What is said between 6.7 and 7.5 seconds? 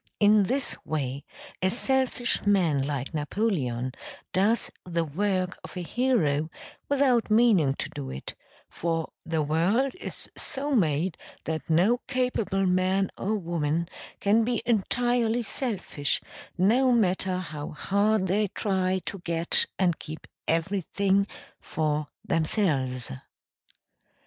without